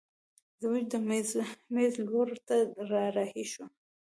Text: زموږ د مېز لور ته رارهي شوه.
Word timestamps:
زموږ 0.61 0.85
د 0.91 0.95
مېز 1.75 1.93
لور 2.07 2.29
ته 2.47 2.55
رارهي 2.91 3.45
شوه. 3.51 3.67